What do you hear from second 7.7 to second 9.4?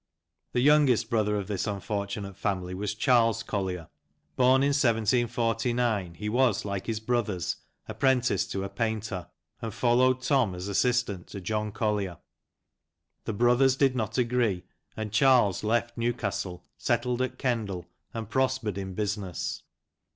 apprenticed to a painter,